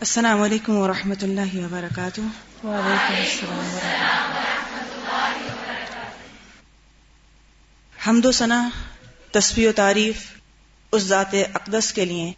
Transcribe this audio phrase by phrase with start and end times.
[0.00, 2.20] السلام علیکم ورحمۃ اللہ وبرکاتہ۔
[2.64, 4.30] وعلیکم السلام
[8.06, 8.68] حمد و ثنا
[9.32, 10.16] تصویر و تعریف
[10.92, 12.32] اس ذات اقدس کے لیے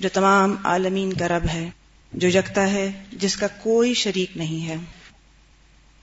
[0.00, 1.70] جو تمام عالمین کا رب ہے
[2.12, 4.76] جو یکتا ہے جس کا کوئی شریک نہیں ہے۔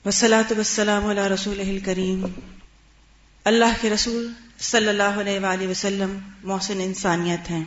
[0.05, 2.25] وسلاۃ وسلام علیہ رسول کریم
[3.45, 7.63] اللہ کے رسول صلی اللہ علیہ وآلہ وسلم محسن انسانیت ہیں۔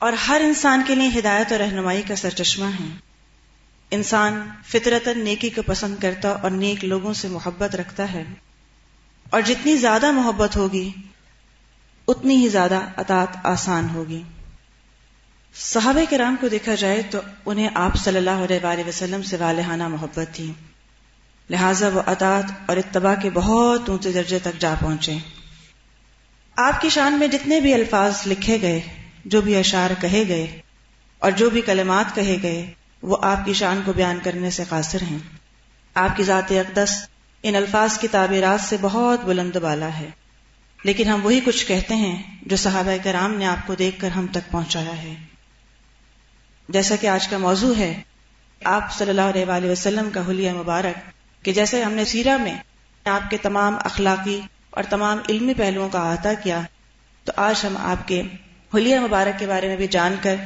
[0.00, 2.96] اور ہر انسان کے لیے ہدایت اور رہنمائی کا سرچشمہ ہے۔
[3.90, 8.24] انسان فطرت نیکی کو پسند کرتا اور نیک لوگوں سے محبت رکھتا ہے۔
[9.30, 10.90] اور جتنی زیادہ محبت ہوگی،
[12.08, 14.22] اتنی ہی زیادہ اطاط آسان ہوگی۔
[15.54, 19.88] صحابہ کرام کو دیکھا جائے تو انہیں آپ صلی اللہ علیہ وآلہ وسلم سے والہانہ
[19.88, 20.52] محبت تھی۔
[21.50, 25.16] لہذا وہ اطاط اور اتباع کے بہت اونچے درجے تک جا پہنچے۔
[26.56, 28.80] آپ کی شان میں جتنے بھی الفاظ لکھے گئے
[29.24, 30.60] جو بھی اشعار کہے گئے
[31.18, 32.70] اور جو بھی کلمات کہے گئے،
[33.02, 35.18] وہ آپ کی شان کو بیان کرنے سے قاصر ہیں۔
[35.94, 37.08] آپ کی ذات اقدس
[37.42, 40.10] ان الفاظ کی تعبیرات سے بہت بلند بالا ہے۔
[40.84, 44.26] لیکن ہم وہی کچھ کہتے ہیں جو صحابہ کرام نے آپ کو دیکھ کر ہم
[44.26, 45.14] تک پہنچایا ہے۔
[46.68, 48.02] جیسا کہ آج کا موضوع ہے،
[48.64, 51.10] آپ صلی اللہ علیہ وآلہ وسلم کا حلیہ مبارک،
[51.44, 52.58] کہ جیسے ہم نے سیرا میں
[53.04, 56.60] آپ کے تمام اخلاقی اور تمام علمی پہلوؤں کا احاطہ کیا،
[57.24, 58.22] تو آج ہم آپ کے
[58.74, 60.36] حلیہ مبارک کے بارے میں بھی جان کر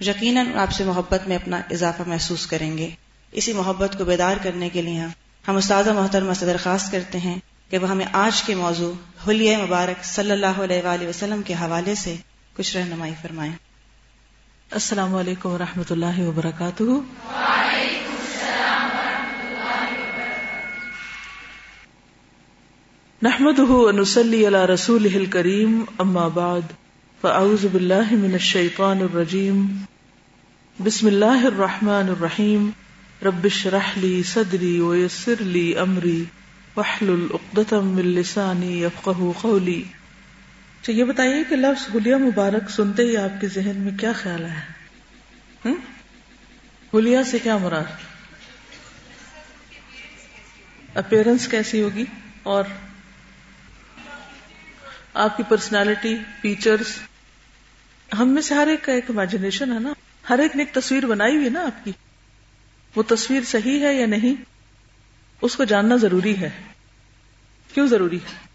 [0.00, 2.90] یقیناً آپ سے محبت میں اپنا اضافہ محسوس کریں گے۔
[3.32, 5.00] اسی محبت کو بیدار کرنے کے لیے
[5.48, 7.38] ہم استاد محترمہ سے درخواست کرتے ہیں
[7.70, 8.92] کہ وہ ہمیں آج کے موضوع
[9.28, 12.16] حلیہ مبارک صلی اللہ علیہ وآلہ وسلم کے حوالے سے
[12.56, 13.52] کچھ رہنمائی فرمائیں۔
[14.70, 15.56] السلام علیکم و
[15.90, 16.82] اللہ وبرکاتہ۔
[23.22, 23.60] نحمد
[24.54, 26.60] رسول کریم اما بعد۔
[27.20, 29.64] فاعوذ باللہ من الشیطان الرجیم
[30.78, 32.70] بسم اللہ الرحمن الرحیم
[33.22, 36.22] رب اشرح لی صدری ویسر لی امری
[36.76, 39.82] واحلل عقدۃ من لسانی یفقهوا قولی
[40.84, 44.44] تو یہ بتائیے کہ لفظ حلیہ مبارک سنتے ہی آپ کے ذہن میں کیا خیال
[44.46, 45.74] ہے؟
[46.92, 47.92] حلیہ سے کیا مراد؟
[50.96, 52.04] اپیرنس کیسی ہوگی؟
[52.44, 52.74] اور
[55.18, 56.98] آپ کی پرسنالٹی، فیچرز؟
[58.18, 59.92] ہم میں سے ہر ایک کا ایک امیجنیشن ہے نا؟
[60.30, 61.92] ہر ایک نے ایک تصویر بنائی ہوئی نا آپ کی؟
[62.96, 64.42] وہ تصویر صحیح ہے یا نہیں؟
[65.42, 66.50] اس کو جاننا ضروری ہے۔
[67.74, 68.46] کیوں ضروری ہے؟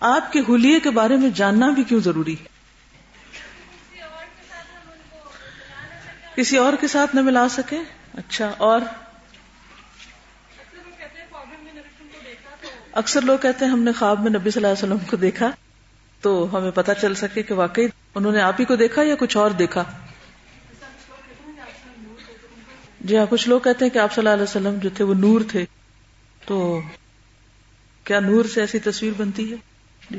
[0.00, 2.60] آپ کے حلیے کے بارے میں جاننا بھی کیوں ضروری ہے؟
[6.36, 7.78] کسی اور کے ساتھ نہ ملا سکے؟
[8.14, 8.80] اچھا اور؟
[12.92, 15.50] اکثر لوگ کہتے ہیں ہم نے خواب میں نبی صلی اللہ علیہ وسلم کو دیکھا
[16.20, 19.36] تو ہمیں پتہ چل سکے کہ واقعی انہوں نے آپ ہی کو دیکھا یا کچھ
[19.36, 19.84] اور دیکھا؟
[23.00, 25.14] جی ہاں کچھ لوگ کہتے ہیں کہ آپ صلی اللہ علیہ وسلم جو تھے وہ
[25.14, 25.64] نور تھے۔
[26.46, 26.80] تو
[28.04, 29.56] کیا نور سے ایسی تصویر بنتی ہے؟
[30.10, 30.18] جی۔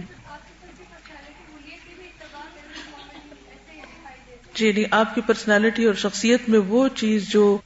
[4.53, 7.57] جی نہیں، آپ کی پرسنالٹی اور شخصیت میں وہ چیز جو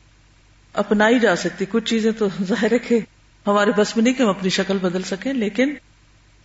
[0.74, 3.00] اپنائی جا سکتی، کچھ چیزیں تو ظاہر ہے کہ
[3.48, 5.74] ہمارے بس میں نہیں کہ ہم اپنی شکل بدل سکیں، لیکن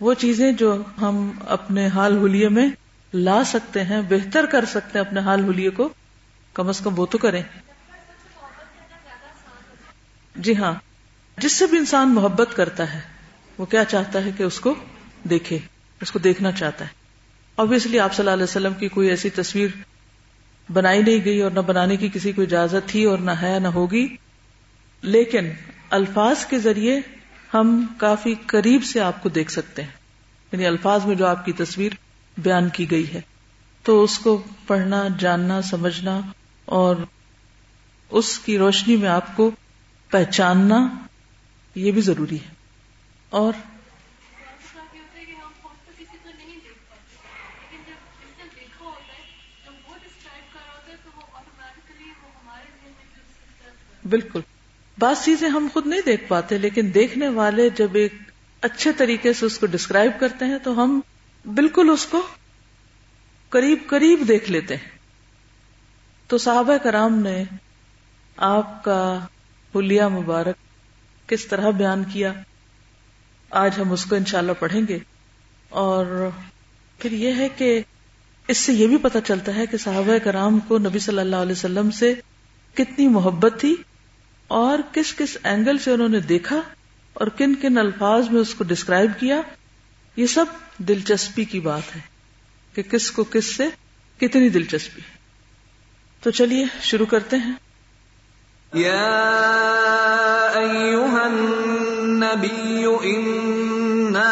[0.00, 2.68] وہ چیزیں جو ہم اپنے حال حلیے میں
[3.14, 5.88] لا سکتے ہیں، بہتر کر سکتے ہیں اپنے حال حلیے کو۔
[6.54, 7.42] کم از کم وہ تو کریں۔
[10.36, 10.72] جی ہاں
[11.38, 13.00] جس سے بھی انسان محبت کرتا ہے،
[13.58, 14.74] وہ کیا چاہتا ہے کہ اس کو
[15.24, 15.58] دیکھے،
[16.00, 16.90] اس کو دیکھنا چاہتا ہے۔
[17.56, 19.68] ابویسلی آپ صلی اللہ علیہ وسلم کی کوئی ایسی تصویر
[20.72, 23.68] بنائی نہیں گئی اور نہ بنانے کی کسی کو اجازت تھی اور نہ ہے، نہ
[23.68, 24.16] ہوگی۔
[25.02, 25.50] لیکن
[25.90, 27.00] الفاظ کے ذریعے
[27.54, 29.90] ہم کافی قریب سے آپ کو دیکھ سکتے ہیں۔
[30.52, 31.92] یعنی الفاظ میں جو آپ کی تصویر
[32.38, 33.20] بیان کی گئی ہے۔
[33.82, 36.20] تو اس کو پڑھنا، جاننا، سمجھنا
[36.64, 36.96] اور
[38.10, 39.50] اس کی روشنی میں آپ کو
[40.10, 40.88] پہچاننا،
[41.74, 42.54] یہ بھی ضروری ہے۔
[43.30, 43.52] اور
[54.08, 54.40] بالکل۔
[54.98, 58.12] بعض چیزیں ہم خود نہیں دیکھ پاتے، لیکن دیکھنے والے جب ایک
[58.60, 61.00] اچھے طریقے سے اس کو ڈسکرائب کرتے ہیں، تو ہم
[61.44, 62.26] بالکل اس کو
[63.48, 64.98] قریب قریب دیکھ لیتے ہیں۔
[66.26, 67.44] تو صحابہ کرام نے
[68.36, 69.24] آپ کا
[69.74, 70.56] حلیہ مبارک
[71.28, 72.32] کس طرح بیان کیا؟
[73.50, 74.98] آج ہم اس کو انشاءاللہ پڑھیں گے۔
[75.68, 76.28] اور
[76.98, 77.82] پھر یہ ہے کہ
[78.48, 81.52] اس سے یہ بھی پتا چلتا ہے کہ صحابہ کرام کو نبی صلی اللہ علیہ
[81.52, 82.14] وسلم سے
[82.74, 83.76] کتنی محبت تھی
[84.48, 86.60] اور کس کس اینگل سے انہوں نے دیکھا
[87.12, 89.40] اور کن کن الفاظ میں اس کو ڈسکرائب کیا
[90.20, 90.44] یہ سب
[90.78, 92.00] دلچسپی کی بات ہے
[92.74, 93.64] کہ کس کو کس سے
[94.20, 95.16] کتنی دلچسپی ہے۔
[96.22, 97.52] تو چلیے، شروع کرتے ہیں۔
[98.74, 99.06] یا
[100.54, 104.30] ایوہا النبی، انا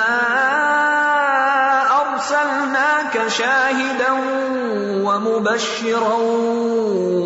[1.91, 4.13] ارسلناک شاہدا
[5.05, 6.17] ومبشرا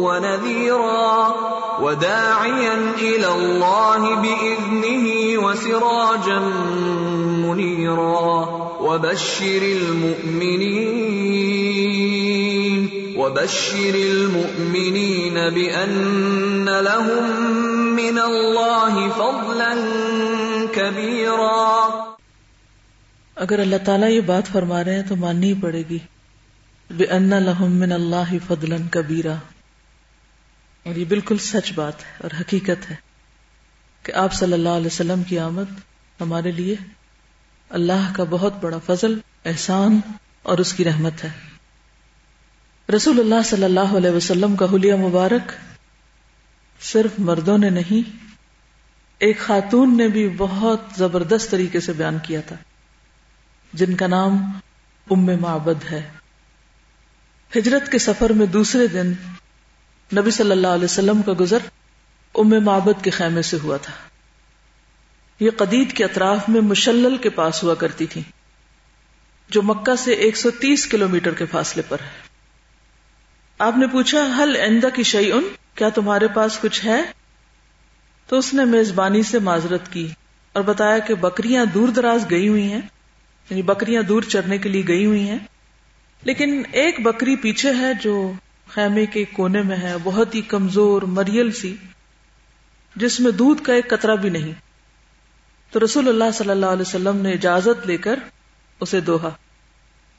[0.03, 1.33] ونذیرا
[1.83, 5.12] وداعیا الى اللہ بإذنه
[5.43, 6.39] وسراجا
[7.47, 8.43] منیرا
[8.81, 11.03] وبشر المؤمنین
[13.17, 17.25] وبشر المؤمنین بأن لهم
[17.95, 19.73] من اللہ فضلا
[20.75, 21.89] کبیرا
[23.37, 25.99] اگر اللہ تعالیٰ یہ بات فرما رہے ہیں تو ماننی ہی پڑے گی۔
[26.91, 29.35] بے ان لہم من اللہ فضلا کبیرا
[30.87, 33.12] اور یہ بالکل سچ بات ہے اور حقیقت ہے۔
[34.03, 35.81] کہ آپ صلی اللہ علیہ وسلم کی آمد
[36.21, 36.77] ہمارے لیے
[37.69, 40.01] اللہ کا بہت بڑا فضل، احسان
[40.43, 41.31] اور اس کی رحمت ہے۔
[42.97, 45.53] رسول اللہ صلی اللہ علیہ وسلم کا حلیہ مبارک
[46.81, 48.27] صرف مردوں نے نہیں،
[49.19, 52.57] ایک خاتون نے بھی بہت زبردست طریقے سے بیان کیا تھا۔
[53.73, 54.37] جن کا نام
[55.11, 56.11] ام معبد ہے۔
[57.57, 59.13] ہجرت کے سفر میں دوسرے دن
[60.17, 61.59] نبی صلی اللہ علیہ وسلم کا گزر
[62.35, 63.93] ام معبد کے خیمے سے ہوا تھا۔
[65.41, 68.23] یہ قدید کے اطراف میں مشلل کے پاس ہوا کرتی تھی
[69.49, 72.33] جو مکہ سے ایک سو تیس کلو میٹر کے فاصلے پر ہے۔
[73.59, 77.03] آپ نے پوچھا حل ایندا کی شعی ان کیا تمہارے پاس کچھ ہے؟
[78.27, 80.09] تو اس نے میزبانی سے معذرت کی
[80.53, 82.81] اور بتایا کہ بکریاں دور دراز گئی ہوئی ہیں
[83.51, 85.39] یعنی بکریاں دور چرنے کے لیے گئی ہوئی ہیں۔
[86.23, 88.33] لیکن ایک بکری پیچھے ہے جو
[88.69, 91.77] خیمے کے کونے میں ہے، بہت ہی کمزور، مریل سی۔
[92.97, 94.53] جس میں دودھ کا ایک قطرہ بھی نہیں۔
[95.71, 98.19] تو رسول اللہ صلی اللہ علیہ وسلم نے اجازت لے کر
[98.81, 99.31] اسے دوہا۔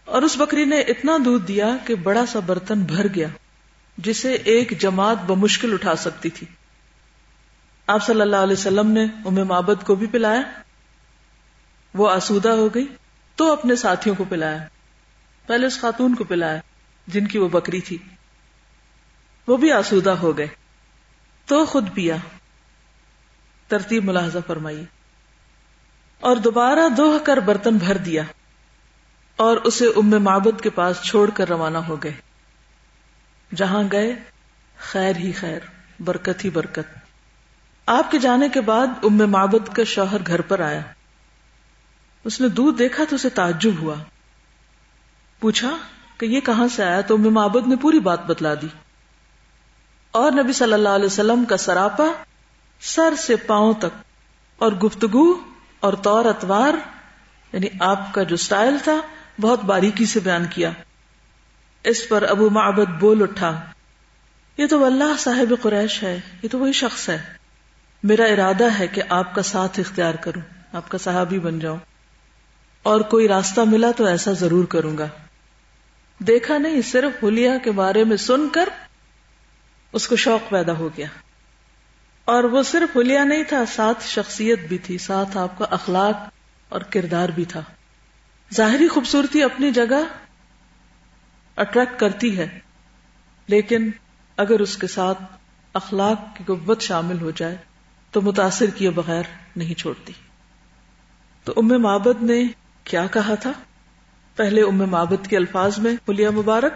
[0.06, 3.28] اور اس بکری نے اتنا دودھ دیا کہ بڑا سا برتن بھر گیا،
[3.98, 6.48] جسے ایک جماعت بمشکل اٹھا سکتی تھی۔
[7.88, 10.42] آپ صلی اللہ علیہ وسلم نے امر محبت کو بھی پلایا،
[11.94, 12.88] وہ آسودہ ہو گئی،
[13.36, 14.68] تو اپنے ساتھیوں کو پلایا۔
[15.48, 16.60] پہلے اس خاتون کو پلایا،
[17.08, 17.98] جن کی وہ بکری تھی۔
[19.48, 20.48] وہ بھی آسودہ ہو گئے۔
[21.46, 22.16] تو خود پیا۔
[23.68, 24.86] ترتیب ملاحظہ فرمائی۔
[26.20, 28.24] اور دوبارہ دوہ کر برتن بھر دیا
[29.36, 32.14] اور اسے ام معبد کے پاس چھوڑ کر روانہ ہو گئے۔
[33.56, 34.16] جہاں گئے،
[34.78, 35.60] خیر ہی خیر،
[36.00, 36.98] برکت ہی برکت۔
[37.86, 40.82] آپ کے جانے کے بعد ام معبد کا شوہر گھر پر آیا۔
[42.24, 43.96] اس نے دودھ دیکھا تو اسے تعجب ہوا۔
[45.40, 45.78] پوچھا
[46.18, 48.68] کہ یہ کہاں سے آیا؟ تو ام معبد نے پوری بات بتلا دی۔
[50.12, 52.06] اور نبی صلی اللہ علیہ وسلم کا سراپا
[52.84, 54.04] سر سے پاؤں تک۔
[54.58, 55.34] اور گفتگو
[55.80, 56.74] اور طور اتوار
[57.54, 59.02] یعنی آپ کا جو سٹائل تھا،
[59.42, 60.72] بہت باریکی سے بیان کیا۔
[61.84, 63.62] اس پر ابو معبد بول اٹھا،
[64.58, 67.24] یہ تو اللہ صاحب قریش ہے، یہ تو وہی شخص ہے۔
[68.04, 70.42] میرا ارادہ ہے کہ آپ کا ساتھ اختیار کروں،
[70.74, 71.78] آپ کا صحابی بن جاؤں۔
[72.84, 75.08] اور کوئی راستہ ملا تو ایسا ضرور کروں گا۔
[76.20, 78.70] دیکھا نہیں، صرف ہولیا کے بارے میں سن کر
[79.92, 81.08] اس کو شوق پیدا ہو گیا۔
[82.26, 86.16] اور وہ صرف ہولیا نہیں تھا، ساتھ شخصیت بھی تھی، ساتھ آپ کا اخلاق
[86.70, 87.62] اور کردار بھی تھا۔
[88.54, 90.04] ظاہری خوبصورتی اپنی جگہ
[91.56, 92.60] اٹریکٹ کرتی ہے،
[93.48, 93.92] لیکن
[94.38, 95.24] اگر اس کے ساتھ
[95.74, 97.58] اخلاق کی قوت شامل ہو جائے
[98.12, 99.24] تو متاثر کیے بغیر
[99.56, 100.14] نہیں چھوڑتی۔
[101.44, 102.44] تو ام معبد نے
[102.84, 103.52] کیا کہا تھا؟
[104.36, 106.74] پہلے ام معبد کے الفاظ میں پلیا مبارک،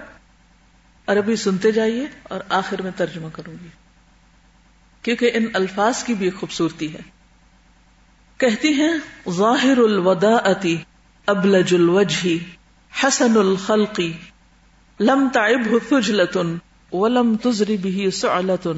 [1.07, 3.67] عربی سنتے جائیے اور آخر میں ترجمہ کروں گی۔
[5.06, 7.00] کیونکہ ان الفاظ کی بھی خوبصورتی ہے
[8.40, 8.92] کہتی ہیں
[9.36, 10.36] ظاہر الودا
[11.28, 12.36] ابلج الوجہ
[12.92, 14.12] حسن الخلقی
[15.00, 16.42] لم تعبه ثجلة
[16.92, 18.74] ولم تزر به سعلة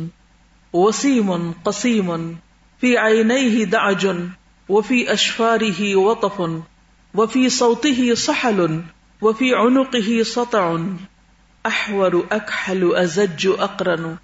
[0.74, 1.32] وسيم
[1.64, 2.12] قسيم
[2.82, 4.06] في عينيه دعج
[4.68, 6.38] وفي أشفاره وطف
[7.14, 8.62] وفي صوته صحل
[9.22, 10.64] وفي عنقه سطع
[11.64, 14.16] أحور أكحل أزج أقرن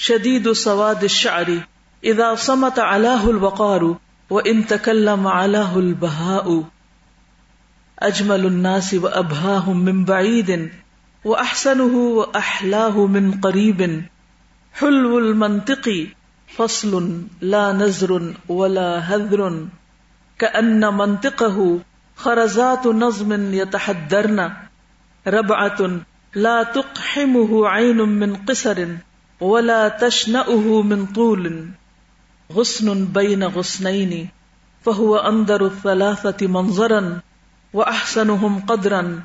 [0.00, 1.60] شديد سواد الشعر.
[2.04, 3.96] إذا صمت علاه الوقار
[4.30, 6.64] وإن تكلم علاه البهاء.
[7.98, 10.70] أجمل الناس وابهاهم من بعيد
[11.24, 14.02] وأحسنه وأحلاه من قريب.
[14.72, 16.06] حلو المنطق
[16.56, 19.66] فصل لا نزر ولا هذر.
[20.38, 21.78] كأن منطقه
[22.16, 24.50] خرزات نظم يتحدرن.
[25.26, 26.00] ربعة
[26.34, 28.86] لا تقحمه عين من قصر.
[29.40, 31.68] ولا تشنأه من طول
[32.54, 34.26] غصن بين غصنين
[34.84, 37.00] فهو أندر الثلاثة منظرا
[37.72, 39.18] وہ احسن قدرن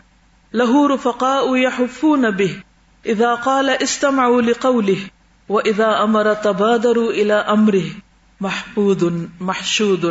[0.54, 2.56] لہور فقا یحفون به
[3.06, 4.98] إذا قال استمعوا لقوله
[5.50, 7.88] وإذا أمر تبادروا إلى أمره.
[8.42, 9.04] محبود
[9.40, 10.06] محشود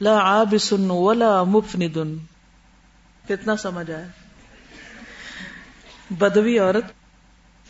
[0.00, 1.98] لا عابس ولا مفند.
[3.28, 4.06] کتنا سمجھ آیا؟
[6.10, 6.84] بدوی عورت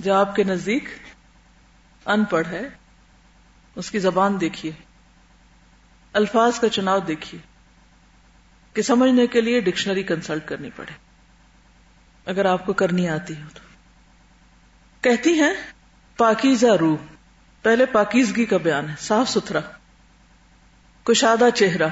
[0.01, 0.89] جو آپ کے نزدیک
[2.07, 2.69] ان پڑھ ہے،
[3.75, 4.73] اس کی زبان دیکھیے،
[6.13, 7.41] الفاظ کا چناؤ دیکھیے،
[8.75, 10.93] کہ سمجھنے کے لیے ڈکشنری کنسلٹ کرنی پڑے۔
[12.27, 13.61] اگر آپ کو کرنی آتی ہو تو۔
[15.01, 15.55] کہتی ہیں،
[16.17, 16.97] پاکیزہ روح،
[17.63, 19.61] پہلے پاکیزگی کا بیان ہے، صاف ستھرا۔
[21.05, 21.89] کشادہ چہرہ،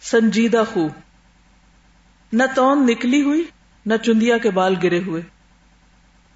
[0.00, 0.88] سنجیدہ خو
[2.32, 3.44] نہ تون نکلی ہوئی،
[3.86, 5.22] نہ چندیا کے بال گرے ہوئے۔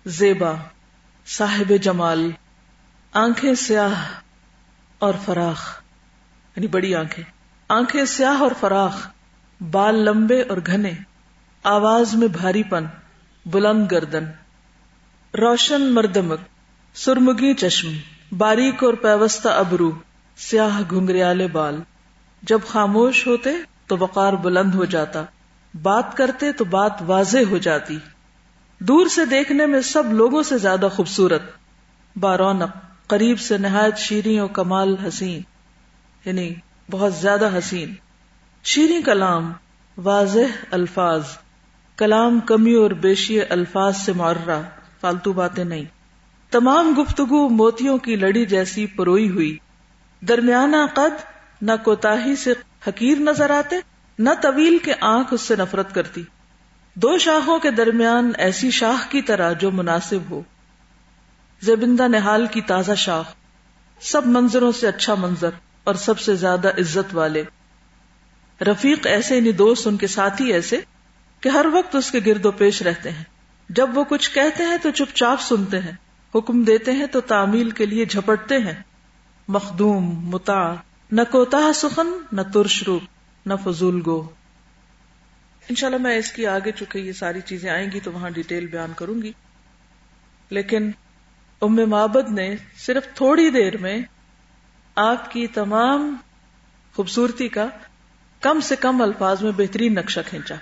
[0.07, 0.53] زیبا،
[1.27, 2.31] صاحب جمال۔
[3.13, 4.05] آنکھیں سیاہ
[4.99, 5.81] اور فراخ
[6.57, 7.25] یعنی بڑی آنکھیں۔
[7.69, 9.09] آنکھیں سیاہ اور فراخ،
[9.71, 10.91] بال لمبے اور گھنے۔
[11.63, 12.85] آواز میں بھاری پن،
[13.47, 14.25] بلند گردن۔
[15.35, 16.39] روشن مردمک،
[16.95, 17.89] سرمگی چشم۔
[18.39, 19.91] باریک اور پیوستہ ابرو،
[20.37, 21.81] سیاہ گھنگریالے بال۔
[22.43, 23.51] جب خاموش ہوتے
[23.87, 25.25] تو وقار بلند ہو جاتا۔
[25.83, 27.99] بات کرتے تو بات واضح ہو جاتی۔
[28.81, 31.43] دور سے دیکھنے میں سب لوگوں سے زیادہ خوبصورت۔
[32.17, 35.41] بارونق قریب سے نہایت شیریں اور کمال حسین
[36.25, 36.55] یعنی
[36.91, 37.95] بہت زیادہ حسین۔
[38.65, 39.53] شیریں کلام،
[39.97, 41.23] واضح الفاظ،
[41.97, 44.63] کلام کمی اور بیشی الفاظ سے معرہ،
[45.01, 45.85] فالتو باتیں نہیں۔
[46.51, 49.59] تمام گفتگو موتیوں کی لڑی جیسی پروئی ہوئی۔
[50.21, 51.23] درمیانہ قد
[51.63, 52.53] نہ کوتا سے
[52.89, 53.77] حقیر نظر آتے،
[54.19, 56.23] نہ طویل کے آنکھ اس سے نفرت کرتی۔
[56.95, 60.43] دو شاخوں کے درمیان ایسی شاخ کی طرح جو مناسب ہو۔
[61.61, 63.35] زبندہ نہال کی تازہ شاخ۔
[64.01, 65.51] سب منظروں سے اچھا منظر
[65.85, 67.45] اور سب سے زیادہ عزت والے۔
[68.61, 70.81] رفیق ایسے یعنی دوست ان کے ساتھی ایسے
[71.41, 73.25] کہ ہر وقت اس کے گرد و پیش رہتے ہیں۔
[73.69, 75.93] جب وہ کچھ کہتے ہیں تو چپ چاپ سنتے ہیں۔
[76.35, 78.83] حکم دیتے ہیں تو تعمیل کے لیے جھپٹتے ہیں۔
[79.49, 80.75] مخدوم متا
[81.13, 83.03] نہ کوتا سخن، نہ ترش روپ
[83.47, 84.29] نہ فضول گو۔
[85.69, 88.93] انشاءاللہ میں اس کی آگے چکے یہ ساری چیزیں آئیں گی تو وہاں ڈیٹیل بیان
[88.97, 89.33] کروں گی۔
[90.51, 90.91] لیکن
[91.63, 93.99] ام محبت نے صرف تھوڑی دیر میں
[94.97, 96.15] آپ کی تمام
[96.95, 97.67] خوبصورتی کا
[98.43, 100.55] کم سے کم الفاظ میں بہترین نقشہ کھینچا،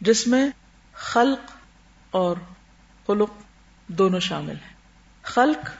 [0.00, 0.44] جس میں
[0.94, 1.50] خلق
[2.10, 2.36] اور
[3.08, 3.30] خلق
[3.88, 4.74] دونوں شامل ہیں۔
[5.24, 5.70] خلق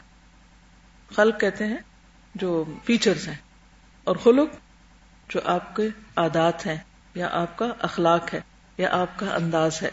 [1.10, 1.76] خلق کہتے ہیں
[2.34, 3.36] جو فیچرز ہیں،
[4.06, 4.54] اور خلق
[5.28, 6.76] جو آپ کے عادات ہیں،
[7.14, 8.40] یا آپ کا اخلاق ہے،
[8.78, 9.90] یا آپ کا انداز ہے۔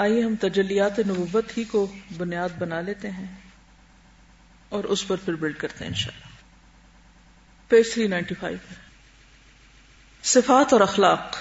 [0.00, 3.36] آئیے ہم تجلیات نبوت ہی کو بنیاد بنا لیتے ہیں
[4.68, 6.26] اور اس پر پھر بلڈ کرتے ہیں انشاءاللہ۔
[7.68, 8.58] پیج تھری نائنٹی فائیو
[10.22, 11.36] صفات اور اخلاق۔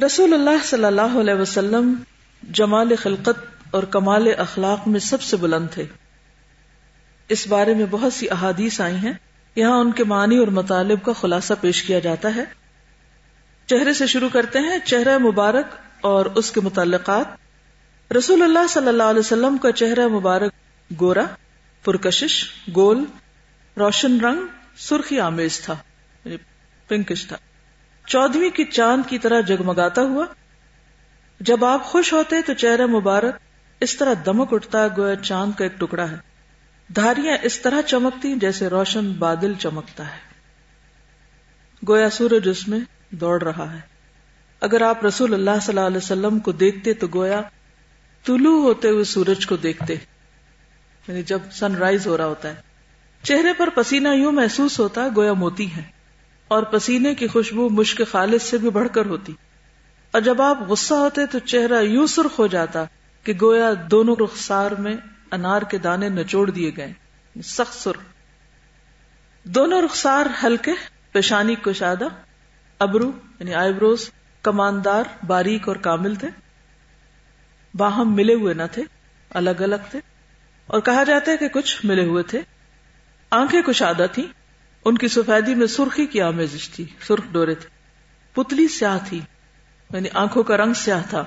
[0.00, 2.02] رسول اللہ صلی اللہ علیہ وسلم
[2.50, 5.84] جمال خلقت اور کمال اخلاق میں سب سے بلند تھے۔
[7.28, 9.12] اس بارے میں بہت سی احادیث آئی ہیں۔
[9.56, 12.44] یہاں ان کے معنی اور مطالب کا خلاصہ پیش کیا جاتا ہے۔
[13.66, 15.66] چہرے سے شروع کرتے ہیں۔ چہرہ مبارک
[16.02, 17.26] اور اس کے متعلقات۔
[18.12, 20.52] رسول اللہ صلی اللہ علیہ وسلم کا چہرہ مبارک
[21.00, 21.24] گورا،
[21.84, 22.44] پرکشش،
[22.76, 23.04] گول،
[23.76, 24.38] روشن رنگ،
[24.76, 25.76] سرخی آمیز تھا
[26.24, 26.36] یعنی
[26.88, 27.36] پنکش تھا۔
[28.06, 30.26] چودہویں کی چاند کی طرح جگمگاتا ہوا۔
[31.40, 33.34] جب آپ خوش ہوتے تو چہرہ مبارک
[33.80, 36.16] اس طرح دمک اٹھتا گویا چاند کا ایک ٹکڑا ہے۔
[36.96, 40.32] دھاریاں اس طرح چمکتی جیسے روشن بادل چمکتا ہے۔
[41.88, 42.80] گویا سورج اس میں
[43.10, 43.91] دوڑ رہا ہے۔
[44.62, 47.40] اگر آپ رسول اللہ صلی اللہ علیہ وسلم کو دیکھتے تو گویا،
[48.24, 49.94] طلوع ہوتے ہوئے سورج کو دیکھتے۔
[51.08, 52.54] یعنی جب سن رائز ہو رہا ہوتا ہے۔
[53.22, 55.82] چہرے پر پسینہ یوں محسوس ہوتا ہے گویا موتی ہے۔
[56.48, 59.32] اور پسینے کی خوشبو مشک خالص سے بھی بڑھ کر ہوتی۔
[60.10, 62.84] اور جب آپ غصہ ہوتے تو چہرہ یوں سرخ ہو جاتا
[63.24, 64.96] کہ گویا دونوں رخسار میں
[65.30, 66.92] انار کے دانے نچوڑ دیے گئے۔
[67.44, 68.00] سخت سرخ۔
[69.44, 70.72] دونوں رخسار ہلکے،
[71.12, 72.04] پیشانی کشادہ،
[72.78, 74.10] ابرو یعنی آئی بروز
[74.42, 76.28] کماندار، باریک اور کامل تھے۔
[77.74, 78.82] باہم ملے ہوئے نہ تھے،
[79.30, 80.00] الگ الگ تھے۔
[80.66, 82.40] اور کہا جاتا ہے کہ کچھ ملے ہوئے تھے۔
[83.30, 84.24] آنکھیں کشادہ تھیں،
[84.84, 87.68] ان کی سفیدی میں سرخی کی آمیزش تھی، سرخ ڈورے تھے۔
[88.32, 89.20] پتلی سیاہ تھی
[89.92, 91.24] یعنی آنکھوں کا رنگ سیاہ تھا۔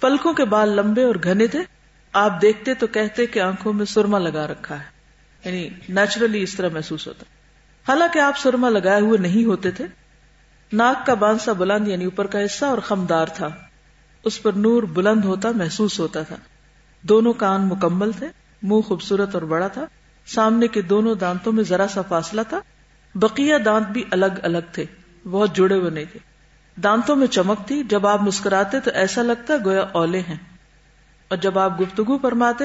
[0.00, 1.58] پلکوں کے بال لمبے اور گھنے تھے۔
[2.12, 4.84] آپ دیکھتے تو کہتے کہ آنکھوں میں سرما لگا رکھا ہے
[5.44, 7.24] یعنی نیچرلی اس طرح محسوس ہوتا۔
[7.88, 9.86] حالانکہ آپ سرما لگائے ہوئے نہیں ہوتے تھے
[10.72, 13.48] ناک کا بانسا بلند یعنی اوپر کا حصہ اور خمدار تھا۔
[14.24, 16.36] اس پر نور بلند ہوتا، محسوس ہوتا تھا۔
[17.02, 18.26] دونوں کان مکمل تھے،
[18.62, 19.84] منہ خوبصورت اور بڑا تھا۔
[20.26, 22.60] سامنے کے دونوں دانتوں میں ذرا سا فاصلہ تھا۔
[23.14, 24.84] بقیہ دانت بھی الگ الگ تھے،
[25.30, 26.18] بہت جڑے ہوئے نہیں تھے۔
[26.80, 30.36] دانتوں میں چمک تھی، جب آپ مسکراتے تو ایسا لگتا گویا اولے ہیں۔
[31.28, 32.64] اور جب آپ گفتگو فرماتے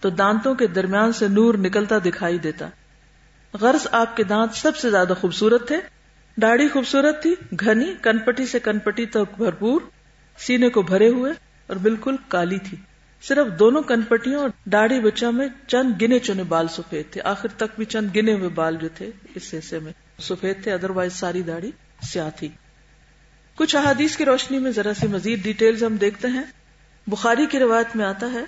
[0.00, 2.66] تو دانتوں کے درمیان سے نور نکلتا دکھائی دیتا۔
[3.60, 5.95] غرض آپ کے دانت سب سے زیادہ خوبصورت تھے۔
[6.42, 9.80] داڑھی خوبصورت تھی، گھنی، کنپٹی سے کنپٹی تک بھرپور،
[10.38, 11.32] سینے کو بھرے ہوئے
[11.66, 12.76] اور بالکل کالی تھی۔
[13.22, 17.76] صرف دونوں کنپٹیوں اور داڑھی بچہ میں چند گنے چنے بال سفید تھے۔ آخر تک
[17.76, 21.42] بھی چند گنے ہوئے بال جو تھے اس حصے میں سفید تھے ادر وائز ساری
[21.42, 21.70] داڑھی
[22.02, 22.48] سیاہ تھی۔
[23.54, 26.42] کچھ احادیث کی روشنی میں ذرا سی مزید ڈیٹیلز ہم دیکھتے ہیں۔
[27.06, 28.44] بخاری کی روایت میں آتا ہے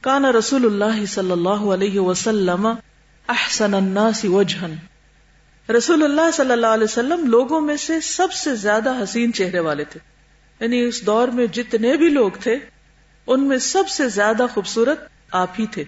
[0.00, 2.66] کانا رسول اللہ صلی اللہ علیہ وسلم
[3.28, 4.74] احسن الناس وجہن
[5.68, 9.84] رسول اللہ صلی اللہ علیہ وسلم لوگوں میں سے سب سے زیادہ حسین چہرے والے
[9.84, 10.00] تھے۔
[10.60, 12.56] یعنی اس دور میں جتنے بھی لوگ تھے،
[13.26, 15.84] ان میں سب سے زیادہ خوبصورت آپ ہی تھے۔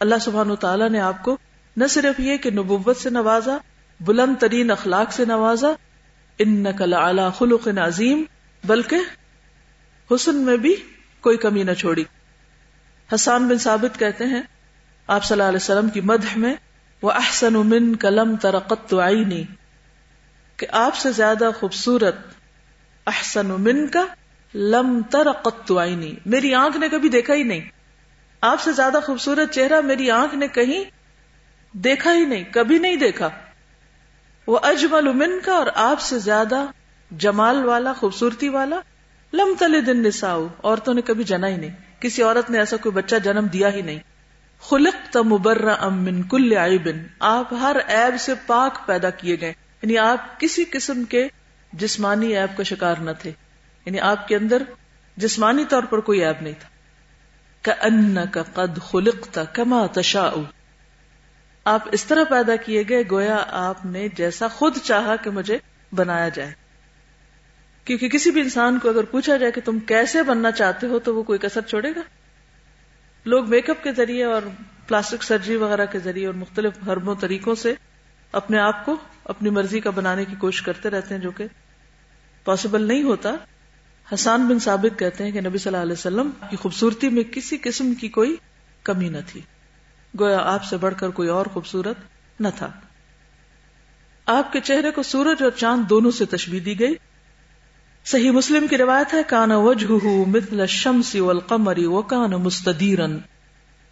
[0.00, 1.36] اللہ سبحان و تعالیٰ نے آپ کو
[1.76, 3.58] نہ صرف یہ کہ نبوت سے نوازا،
[4.00, 5.72] بلند ترین اخلاق سے نوازا
[6.38, 8.24] ان نقل اعلی خلق عظیم،
[8.64, 8.96] بلکہ
[10.14, 10.76] حسن میں بھی
[11.20, 12.04] کوئی کمی نہ چھوڑی۔
[13.14, 14.42] حسان بن ثابت کہتے ہیں،
[15.06, 16.54] آپ صلی اللہ علیہ وسلم کی مدح میں
[17.04, 19.44] وہ احسن من کلم ترقت آئی
[20.56, 22.14] کہ آپ سے زیادہ خوبصورت
[23.06, 24.04] احسن من کا
[24.54, 27.60] لم ترقت آئی میری آنکھ نے کبھی دیکھا ہی نہیں
[28.42, 30.84] آپ سے زیادہ خوبصورت چہرہ میری آنکھ نے کہیں
[31.74, 33.28] دیکھا ہی نہیں، کبھی نہیں دیکھا
[34.46, 36.66] وہ اجمل من کا اور آپ سے زیادہ
[37.10, 38.80] جمال والا، خوبصورتی والا
[39.32, 41.70] لم تل دن نساؤ عورتوں نے کبھی جنا ہی نہیں،
[42.00, 43.98] کسی عورت نے ایسا کوئی بچہ جنم دیا ہی نہیں۔
[44.60, 50.40] خلق تبر امن کل بن آپ ہر ایب سے پاک پیدا کیے گئے۔ یعنی آپ
[50.40, 51.28] کسی قسم کے
[51.72, 53.32] جسمانی ایب کا شکار نہ تھے۔
[53.84, 54.62] یعنی آپ کے اندر
[55.16, 56.68] جسمانی طور پر کوئی ایب نہیں تھا۔
[58.30, 60.30] کا قد خلق تھا کما تشا
[61.64, 65.58] آپ اس طرح پیدا کیے گئے گویا آپ نے جیسا خود چاہا کہ مجھے
[65.92, 66.52] بنایا جائے۔
[67.84, 71.16] کیونکہ کسی بھی انسان کو اگر پوچھا جائے کہ تم کیسے بننا چاہتے ہو تو
[71.16, 72.00] وہ کوئی کسر چھوڑے گا۔
[73.24, 74.42] لوگ میک اپ کے ذریعے اور
[74.88, 77.74] پلاسٹک سرجری وغیرہ کے ذریعے اور مختلف حربوں طریقوں سے
[78.32, 81.44] اپنے آپ کو اپنی مرضی کا بنانے کی کوشش کرتے رہتے ہیں جو کہ
[82.44, 83.30] پاسبل نہیں ہوتا۔
[84.14, 87.58] حسان بن ثابت کہتے ہیں کہ نبی صلی اللہ علیہ وسلم کی خوبصورتی میں کسی
[87.62, 88.36] قسم کی کوئی
[88.82, 89.40] کمی نہ تھی۔
[90.20, 91.96] گویا آپ سے بڑھ کر کوئی اور خوبصورت
[92.40, 92.70] نہ تھا۔
[94.26, 96.94] آپ کے چہرے کو سورج اور چاند دونوں سے تشبیح دی گئی۔
[98.04, 103.18] صحیح مسلم کی روایت ہے کانا وجہ مثل شمسی والقمری وکان مستدیرن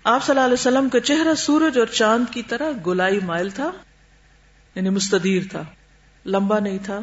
[0.04, 3.70] آپ صلی اللہ علیہ وسلم کا چہرہ سورج اور چاند کی طرح گلائی مائل تھا
[4.74, 5.62] یعنی مستدیر تھا۔
[6.26, 7.00] لمبا نہیں تھا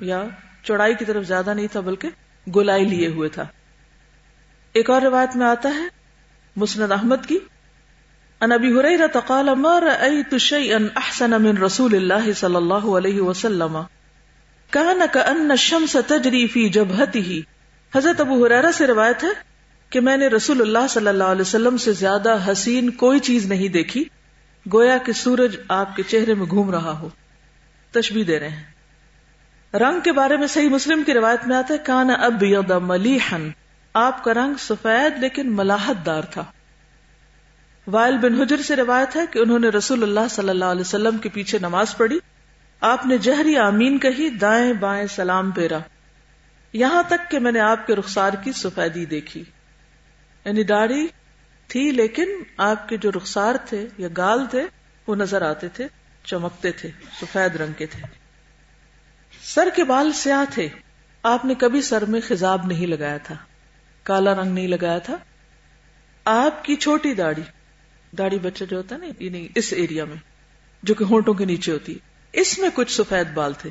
[0.00, 0.24] یا
[0.62, 2.08] چوڑائی کی طرف زیادہ نہیں تھا، بلکہ
[2.56, 3.44] گلائی لیے ہوئے تھا۔
[4.72, 5.88] ایک اور روایت میں آتا ہے،
[6.56, 7.38] مسند احمد کی۔
[8.40, 13.78] ان ابی ہریرہ قال ما رأيت شيئا احسن من رسول الله صلی اللہ علیہ وسلم۔
[14.72, 17.42] کہا کا ان شمس تجری فی جبہتی ہی
[17.96, 19.28] حضرت ابو حریرہ سے روایت ہے
[19.90, 23.68] کہ میں نے رسول اللہ صلی اللہ علیہ وسلم سے زیادہ حسین کوئی چیز نہیں
[23.68, 24.04] دیکھی،
[24.72, 27.08] گویا کہ سورج آپ کے چہرے میں گھوم رہا ہو۔
[27.90, 28.62] تشبیح دے رہے ہیں۔
[29.76, 32.44] رنگ کے بارے میں صحیح مسلم کی روایت میں آتا ہے کانا اب
[32.82, 33.50] ملیحن
[33.94, 36.44] آپ کا رنگ سفید لیکن ملاحت دار تھا۔
[37.86, 41.18] وائل بن حجر سے روایت ہے کہ انہوں نے رسول اللہ صلی اللہ علیہ وسلم
[41.18, 42.18] کے پیچھے نماز پڑھی۔
[42.82, 45.78] آپ نے جہری آمین کہی دائیں بائیں سلام پیرا
[46.72, 49.44] یہاں تک کہ میں نے آپ کے رخسار کی سفیدی دیکھی۔
[50.44, 51.08] یعنی داڑھی
[51.66, 54.66] تھی لیکن آپ کے جو رخسار تھے یا گال تھے
[55.06, 55.86] وہ نظر آتے تھے،
[56.24, 56.90] چمکتے تھے،
[57.20, 58.02] سفید رنگ کے تھے۔
[59.42, 60.68] سر کے بال سیاہ تھے۔
[61.22, 63.34] آپ نے کبھی سر میں خزاب نہیں لگایا تھا،
[64.02, 65.16] کالا رنگ نہیں لگایا تھا۔
[66.24, 67.42] آپ کی چھوٹی داڑھی
[68.18, 70.16] داڑھی بچہ جو ہوتا ہے نا یعنی اس ایریا میں،
[70.82, 73.70] جو کہ ہونٹوں کے نیچے ہوتی ہے۔ اس میں کچھ سفید بال تھے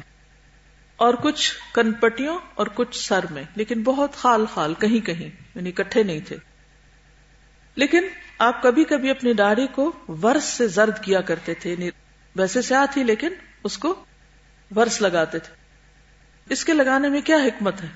[0.96, 6.04] اور کچھ کنپٹیوں اور کچھ سر میں، لیکن بہت خال خال، کہیں کہیں یعنی کٹھے
[6.04, 6.38] نہیں تھے۔
[7.76, 8.08] لیکن
[8.40, 11.90] آپ کبھی کبھی اپنی داڑھی کو ورس سے زرد کیا کرتے تھے یعنی
[12.36, 14.06] ویسے سیاہ تھی، لیکن اس کو
[14.76, 15.56] ورس لگاتے تھے۔
[16.50, 17.88] اس کے لگانے میں کیا حکمت ہے؟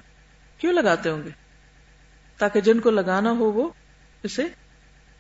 [0.58, 1.30] کیوں لگاتے ہوں گے؟
[2.38, 3.70] تاکہ جن کو لگانا ہو وہ
[4.24, 4.44] اسے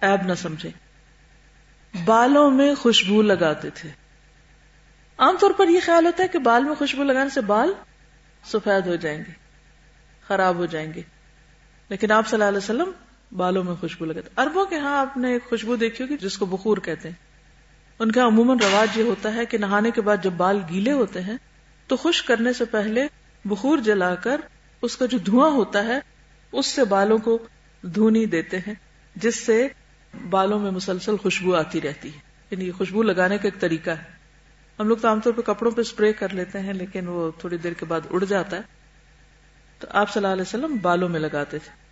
[0.02, 0.70] ایب نہ سمجھے
[2.06, 4.05] بالوں میں خوشبو لگاتے تھے۔
[5.17, 7.73] عام طور پر یہ خیال ہوتا ہے کہ بال میں خوشبو لگانے سے بال
[8.45, 9.32] سفید ہو جائیں گے،
[10.28, 11.01] خراب ہو جائیں گے۔
[11.89, 12.91] لیکن آپ صلی اللہ علیہ وسلم
[13.38, 16.45] بالوں میں خوشبو لگاتے اربوں کے ہاں آپ نے ایک خوشبو دیکھی ہوگی جس کو
[16.45, 17.15] بخور کہتے ہیں۔
[17.99, 21.21] ان کا عموماً رواج یہ ہوتا ہے کہ نہانے کے بعد جب بال گیلے ہوتے
[21.21, 21.38] ہیں،
[21.88, 23.08] تو خوش کرنے سے پہلے
[23.45, 24.41] بخور جلا کر
[24.82, 25.99] اس کا جو دھواں ہوتا ہے،
[26.51, 27.47] اس سے بالوں کو
[27.82, 28.73] دھونی دیتے ہیں،
[29.15, 29.67] جس سے
[30.30, 32.19] بالوں میں مسلسل خوشبو آتی رہتی ہے۔
[32.51, 34.14] یعنی خوشبو لگانے کا ایک طریقہ ہے۔
[34.80, 37.58] ہم لوگ تو عام طور پہ کپڑوں پہ اسپرے کر لیتے ہیں، لیکن وہ تھوڑی
[37.58, 38.62] دیر کے بعد اڑ جاتا ہے۔
[39.80, 41.86] تو آپ صلی اللہ علیہ وسلم بالوں میں لگاتے تھے۔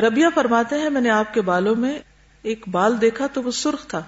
[0.00, 1.98] ربیہ فرماتے ہیں، میں نے آپ کے بالوں میں
[2.42, 4.02] ایک بال دیکھا تو وہ سرخ تھا۔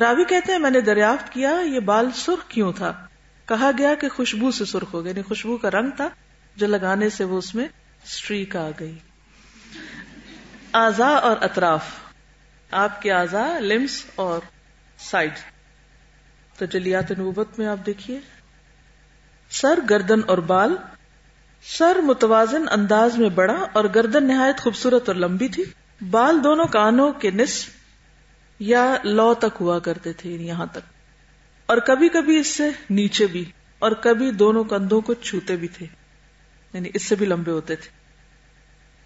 [0.00, 3.06] راوی کہتے ہیں، میں نے دریافت کیا، یہ بال سرخ کیوں تھا؟
[3.44, 6.08] کہا گیا کہ خوشبو سے سرخ ہو گیا یعنی خوشبو کا رنگ تھا
[6.56, 7.68] جو لگانے سے وہ اس میں
[8.04, 8.98] اسٹریک آ گئی۔
[10.72, 11.84] آزا اور اطراف۔
[12.70, 14.40] آپ کے آزا لمس اور
[14.98, 15.30] سائڈ
[16.60, 18.20] تو جلیات نبوت میں آپ دیکھیے۔
[19.50, 20.76] سر گردن اور بال،
[21.62, 25.64] سر متوازن انداز میں بڑا اور گردن نہایت خوبصورت اور لمبی تھی۔
[26.10, 27.68] بال دونوں کانوں کے نصف
[28.58, 30.78] یا لو تک ہوا کرتے تھے یعنی یہاں تک۔
[31.66, 33.44] اور کبھی کبھی اس سے نیچے بھی
[33.78, 35.86] اور کبھی دونوں کندھوں کو چھوتے بھی تھے
[36.72, 37.88] یعنی اس سے بھی لمبے ہوتے تھے۔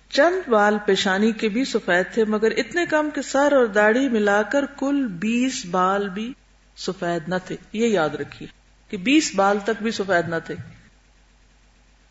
[0.09, 4.43] چند بال پیشانی کے بھی سفید تھے، مگر اتنے کم کہ سر اور داڑھی ملا
[4.43, 6.33] کر کل بیس بال بھی
[6.77, 8.49] سفید نہ تھے۔ یہ یاد رکھیے
[8.89, 10.55] کہ بیس بال تک بھی سفید نہ تھے۔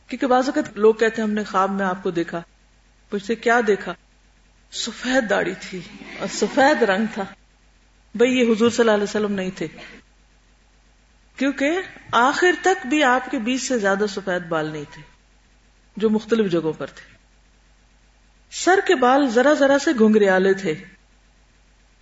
[0.08, 2.42] کیونکہ بعض اوقات لوگ کہتے ہیں ہم نے خواب میں آپ کو دیکھا
[3.10, 3.94] پوچھتے کیا دیکھا؟
[4.72, 5.80] سفید داڑھی تھی
[6.20, 7.24] اور سفید رنگ تھا۔
[8.16, 9.68] بھئی یہ حضور صلی اللہ علیہ وسلم نہیں تھے۔
[11.36, 11.80] کیونکہ
[12.12, 15.02] آخر تک بھی آپ کے بیس سے زیادہ سفید بال نہیں تھے،
[15.98, 17.16] جو مختلف جگہوں پر تھے۔
[18.52, 20.74] سر کے بال ذرا ذرا سے گھنگریالے تھے۔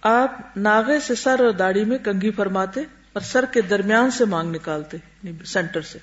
[0.02, 2.80] آپ ناغے سے سر اور داڑھی میں کنگھی فرماتے
[3.14, 6.00] اور سر کے درمیان سے مانگ نکالتے یعنی سینٹر سے۔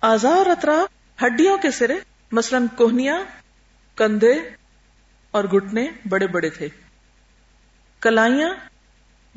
[0.00, 1.94] آزا اور اطراف ہڈیوں کے سرے،
[2.32, 3.22] مثلا کوہنیاں،
[3.96, 4.32] کندھے
[5.30, 6.68] اور گھٹنے بڑے بڑے تھے۔
[8.00, 8.54] کلائیاں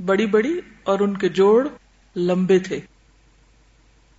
[0.01, 1.67] بڑی بڑی اور ان کے جوڑ
[2.15, 2.79] لمبے تھے۔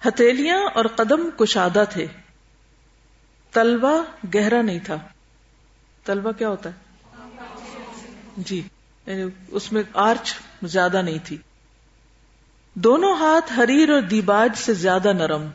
[0.09, 2.07] ہتھیلیاں اور قدم کشادہ تھے۔
[3.51, 4.03] تلوا
[4.35, 4.97] گہرا نہیں تھا۔
[6.05, 6.85] تلوا کیا ہوتا ہے؟
[8.37, 8.63] جی۔
[9.07, 11.37] یعنی اس میں آرچ زیادہ نہیں تھی۔
[12.77, 15.47] دونوں ہاتھ حریر اور دیباج سے زیادہ نرم،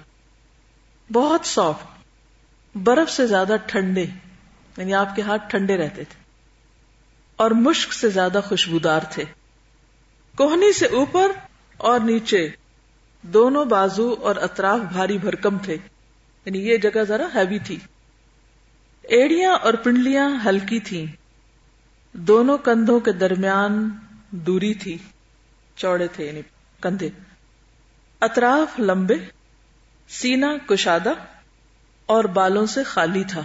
[1.09, 4.05] بہت سافٹ برف سے زیادہ ٹھنڈے
[4.77, 6.17] یعنی آپ کے ہاتھ ٹھنڈے رہتے تھے،
[7.39, 9.23] اور مشک سے زیادہ خوشبودار تھے۔
[10.35, 11.31] کوہنی سے اوپر
[11.77, 12.47] اور نیچے
[13.23, 15.77] دونوں بازو اور اطراف بھاری بھرکم تھے
[16.45, 17.77] یعنی یہ جگہ ذرا ہیوی تھی۔
[19.03, 21.05] ایڑیاں اور پنڈلیاں ہلکی تھیں۔
[22.13, 23.89] دونوں کندھوں کے درمیان
[24.31, 24.97] دوری تھی،
[25.75, 26.41] چوڑے تھے یعنی
[26.81, 27.09] کندھے۔
[28.21, 29.15] اطراف لمبے
[30.07, 31.11] سینا کشادہ
[32.05, 33.43] اور بالوں سے خالی تھا۔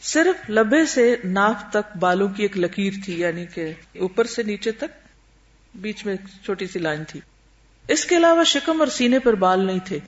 [0.00, 4.72] صرف لبے سے ناف تک بالوں کی ایک لکیر تھی یعنی کہ اوپر سے نیچے
[4.72, 5.08] تک،
[5.74, 7.20] بیچ میں چھوٹی سی لائن تھی۔
[7.88, 9.98] اس کے علاوہ شکم اور سینے پر بال نہیں تھے۔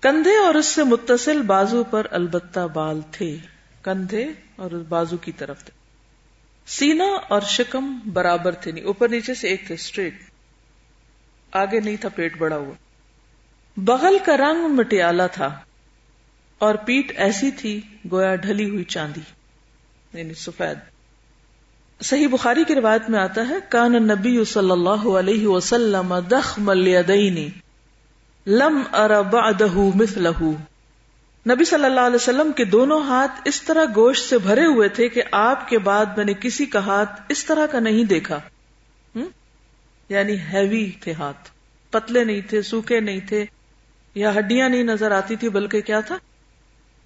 [0.00, 3.36] کندھے اور اس سے متصل بازو پر البتہ بال تھے۔
[3.82, 5.81] کندھے اور بازو کی طرف تھے۔
[6.66, 10.14] سینا اور شکم برابر تھے نہیں۔ اوپر نیچے سے ایک تھے اسٹریٹ
[11.52, 12.74] آگے نہیں تھا، پیٹ بڑا ہوا۔
[13.76, 15.58] بغل کا رنگ مٹیالہ تھا
[16.58, 17.80] اور پیٹ ایسی تھی
[18.12, 19.20] گویا ڈھلی ہوئی چاندی
[20.12, 20.78] یعنی سفید۔
[22.00, 27.48] صحیح بخاری کی روایت میں آتا ہے، کان نبی صلی اللہ علیہ وسلم دخم الیدین
[28.46, 30.28] لم ار بعدہ مثلہ
[31.50, 35.08] نبی صلی اللہ علیہ وسلم کے دونوں ہاتھ اس طرح گوشت سے بھرے ہوئے تھے
[35.08, 38.40] کہ آپ کے بعد میں نے کسی کا ہاتھ اس طرح کا نہیں دیکھا۔
[40.08, 41.50] یعنی ہیوی تھے ہاتھ۔
[41.90, 43.44] پتلے نہیں تھے، سوکھے نہیں تھے،
[44.14, 46.18] یا ہڈیاں نہیں نظر آتی تھی بلکہ کیا تھا؟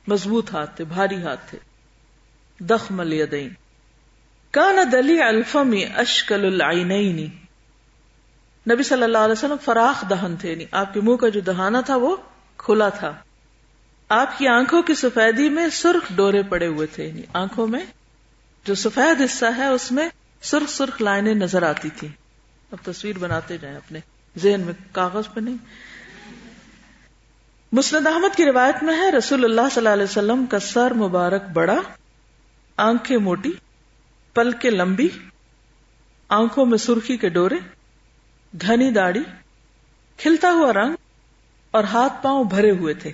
[0.08, 1.58] مضبوط ہاتھ تھے، بھاری ہاتھ تھے۔
[2.60, 3.48] دخم الیدین۔
[4.50, 7.30] کان دلی الفمی اشکل العینین۔
[8.72, 11.80] نبی صلی اللہ علیہ وسلم فراخ دہن تھے یعنی آپ کے منہ کا جو دہانا
[11.80, 12.16] تھا وہ
[12.56, 13.14] کھلا تھا۔
[14.08, 17.84] آپ کی آنکھوں کی سفیدی میں سرخ ڈورے پڑے ہوئے تھے یعنی آنکھوں میں
[18.64, 20.08] جو سفید حصہ ہے، اس میں
[20.42, 22.08] سرخ سرخ لائنیں نظر آتی تھی
[22.72, 23.98] اب تصویر بناتے جائیں اپنے
[24.38, 25.56] ذہن میں، کاغذ پہ نہیں۔
[27.72, 31.42] مسند احمد کی روایت میں ہے، رسول اللہ صلی اللہ علیہ وسلم کا سر مبارک
[31.52, 31.76] بڑا،
[32.76, 33.52] آنکھیں موٹی
[34.34, 35.08] پل کے لمبی،
[36.28, 37.56] آنکھوں میں سرخی کے ڈورے،
[38.60, 39.22] گھنی داڑھی،
[40.16, 40.94] کھلتا ہوا رنگ
[41.70, 43.12] اور ہاتھ پاؤں بھرے ہوئے تھے۔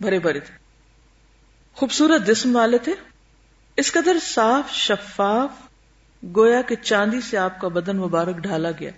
[0.00, 0.54] بھرے بھرے تھے۔
[1.72, 2.94] خوبصورت جسم والے تھے۔
[3.76, 5.50] اس قدر صاف، شفاف،
[6.36, 8.90] گویا کہ چاندی سے آپ کا بدن مبارک ڈھالا گیا۔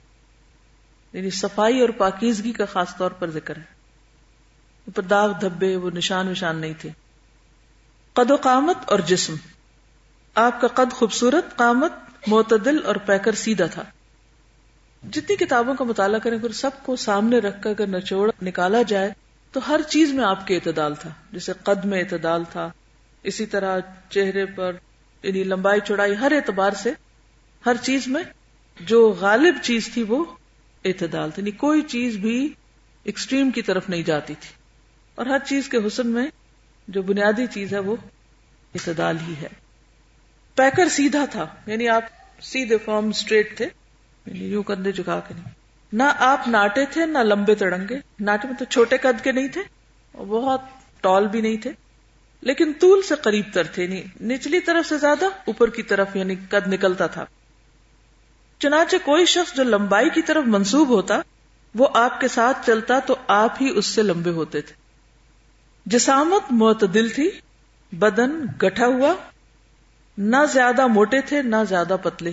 [1.13, 3.81] یعنی صفائی اور پاکیزگی کا خاص طور پر ذکر ہے۔
[4.95, 6.91] پر داغ، دھبے، وہ نشان وشان نہیں تھے۔
[8.13, 9.35] قد و قامت اور جسم۔
[10.35, 11.93] آپ کا قد خوبصورت، قامت،
[12.27, 13.83] معتدل اور پیکر سیدھا تھا۔
[15.11, 19.11] جتنی کتابوں کا مطالعہ کریں، اگر سب کو سامنے رکھ کر اگر نچوڑ، نکالا جائے
[19.53, 22.71] تو ہر چیز میں آپ کے اعتدال تھا، جیسے قد میں اعتدال تھا،
[23.23, 23.79] اسی طرح
[24.11, 24.77] چہرے پر
[25.23, 26.93] یعنی لمبائی، چوڑائی، ہر اعتبار سے
[27.67, 28.23] ہر چیز میں
[28.81, 30.25] جو غالب چیز تھی وہ
[30.85, 32.55] اعتدال تھی یعنی کوئی چیز بھی
[33.05, 34.55] ایکسٹریم کی طرف نہیں جاتی تھی۔
[35.15, 36.27] اور ہر چیز کے حسن میں
[36.89, 37.97] جو بنیادی چیز ہے وہ
[38.75, 39.49] اعتدال ہی ہے۔
[40.55, 42.03] پیکر سیدھا تھا یعنی آپ
[42.43, 43.69] سیدھے فارم اسٹریٹ تھے
[44.27, 45.60] یعنی یوں کندھے جھکا کے نہیں۔
[45.93, 49.61] نہ آپ ناٹے تھے، نہ لمبے تڑنگے۔ ناٹے میں تو چھوٹے قد کے نہیں تھے
[50.17, 50.61] بہت
[51.01, 51.73] ٹال بھی نہیں تھے۔
[52.41, 56.35] لیکن طول سے قریب تر تھے نہیں نچلی طرف سے زیادہ اوپر کی طرف یعنی
[56.51, 57.25] قد نکلتا تھا۔
[58.59, 61.21] چنانچہ کوئی شخص جو لمبائی کی طرف منسوب ہوتا،
[61.75, 64.75] وہ آپ کے ساتھ چلتا تو آپ ہی اس سے لمبے ہوتے تھے۔
[65.87, 67.31] جسامت معتدل تھی،
[67.93, 68.31] بدن
[68.63, 69.15] گٹھا ہوا،
[70.19, 72.33] نہ زیادہ موٹے تھے، نہ زیادہ پتلے۔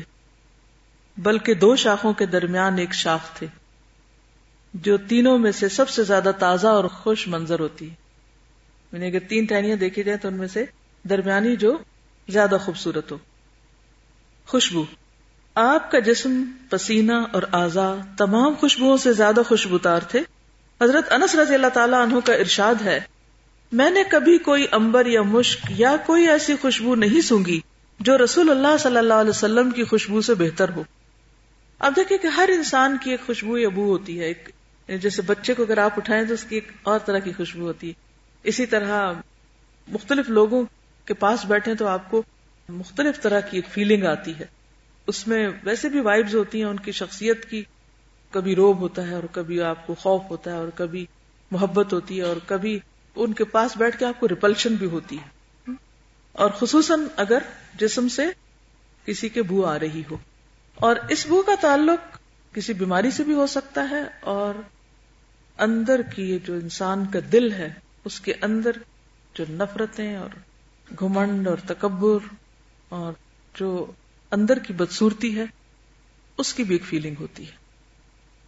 [1.17, 3.47] بلکہ دو شاخوں کے درمیان ایک شاخ تھے،
[4.73, 7.95] جو تینوں میں سے سب سے زیادہ تازہ اور خوش منظر ہوتی ہے۔
[8.91, 10.65] یعنی اگر تین ٹہنیاں دیکھی جائیں تو ان میں سے
[11.10, 11.77] درمیانی جو
[12.30, 13.17] زیادہ خوبصورت ہو۔
[14.47, 14.84] خوشبو۔
[15.56, 20.19] آپ کا جسم، پسینہ اور آزا تمام خوشبوؤں سے زیادہ خوشبوتار تھے۔
[20.82, 22.99] حضرت انس رضی اللہ تعالیٰ عنہ کا ارشاد ہے،
[23.71, 27.60] میں نے کبھی کوئی امبر یا مشک یا کوئی ایسی خوشبو نہیں سونگی
[27.99, 30.84] جو رسول اللہ صلی اللہ علیہ وسلم کی خوشبو سے بہتر ہو۔
[31.80, 34.50] اب دیکھیں کہ ہر انسان کی ایک خوشبو یا بو ہوتی ہے، ایک
[35.02, 37.88] جیسے بچے کو اگر آپ اٹھائیں تو اس کی ایک اور طرح کی خوشبو ہوتی
[37.88, 37.94] ہے۔
[38.44, 39.13] اسی طرح
[39.88, 40.66] مختلف لوگوں
[41.06, 42.24] کے پاس بیٹھے تو آپ کو
[42.70, 44.46] مختلف طرح کی ایک فیلنگ آتی ہے۔
[45.08, 47.63] اس میں ویسے بھی وائبز ہوتی ہیں، ان کی شخصیت کی
[48.32, 51.06] کبھی روب ہوتا ہے اور کبھی آپ کو خوف ہوتا ہے اور کبھی
[51.52, 52.80] محبت ہوتی ہے اور کبھی
[53.16, 55.38] ان کے پاس بیٹھ کے آپ کو ریپلشن بھی ہوتی ہے۔
[56.32, 57.40] اور خصوصاً اگر
[57.76, 58.26] جسم سے
[59.06, 60.18] کسی کے بو آ رہی ہو۔
[60.80, 62.18] اور اس بو کا تعلق
[62.56, 64.54] کسی بیماری سے بھی ہو سکتا ہے اور
[65.58, 67.74] اندر کی جو انسان کا دل ہے،
[68.06, 68.72] اس کے اندر
[69.34, 70.30] جو نفرتیں اور
[71.00, 72.18] گھمنڈ اور تکبر
[72.90, 73.13] اور
[73.56, 73.92] جو
[74.32, 75.46] اندر کی بدسورتی ہے،
[76.38, 77.52] اس کی بھی ایک فیلنگ ہوتی ہے۔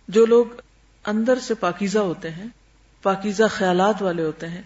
[0.07, 0.45] جو لوگ
[1.05, 2.45] اندر سے پاکیزہ ہوتے ہیں،
[3.01, 4.61] پاکیزہ خیالات والے ہوتے ہیں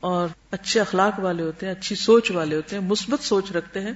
[0.00, 3.92] اور اچھے اخلاق والے ہوتے ہیں، اچھی سوچ والے ہوتے ہیں، مثبت سوچ رکھتے ہیں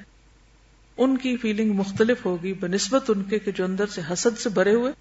[0.98, 4.92] ان کی فیلنگ مختلف ہوگی، بنسبت ان کے جو اندر سے حسد سے بھرے ہوئے،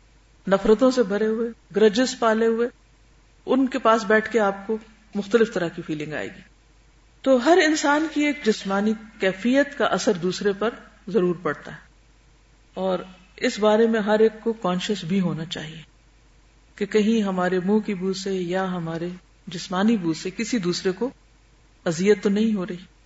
[0.48, 2.68] نفرتوں سے بھرے ہوئے گرجز پالے ہوئے،
[3.46, 4.78] ان کے پاس بیٹھ کے آپ کو
[5.16, 6.42] مختلف طرح کی فیلنگ آئے گی۔
[7.22, 10.70] تو ہر انسان کی ایک جسمانی کیفیت کا اثر دوسرے پر
[11.08, 11.78] ضرور پڑتا ہے۔
[12.74, 13.00] اور
[13.38, 15.82] اس بارے میں ہر ایک کو کانشیس بھی ہونا چاہیے
[16.76, 19.10] کہ کہیں ہمارے منہ کی بو سے یا ہمارے
[19.48, 21.10] جسمانی بو سے کسی دوسرے کو
[21.86, 22.97] اذیت تو نہیں ہو رہی۔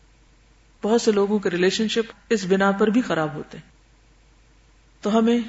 [0.84, 3.70] بہت سے لوگوں کے ریلیشن شپ اس بنا پر بھی خراب ہوتے ہیں۔
[5.02, 5.40] تو ہمیں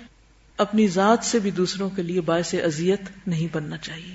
[0.58, 4.14] اپنی ذات سے بھی دوسروں کے لیے باعث اذیت نہیں بننا چاہیے۔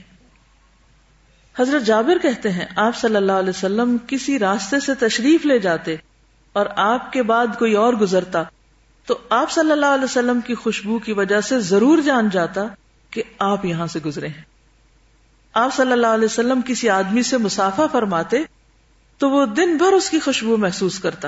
[1.60, 5.96] حضرت جابر کہتے ہیں، آپ صلی اللہ علیہ وسلم کسی راستے سے تشریف لے جاتے
[6.54, 8.44] اور آپ کے بعد کوئی اور گزرتا
[9.06, 12.62] تو آپ صلی اللہ علیہ وسلم کی خوشبو کی وجہ سے ضرور جان جاتا
[13.10, 14.44] کہ آپ یہاں سے گزرے ہیں۔
[15.54, 18.38] آپ صلی اللہ علیہ وسلم کسی آدمی سے مسافہ فرماتے
[19.18, 21.28] تو وہ دن بھر اس کی خوشبو محسوس کرتا۔